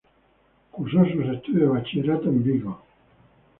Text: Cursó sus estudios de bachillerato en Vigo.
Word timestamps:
Cursó 0.71 1.03
sus 1.05 1.27
estudios 1.27 1.61
de 1.69 1.77
bachillerato 1.77 2.27
en 2.27 2.43
Vigo. 2.43 2.81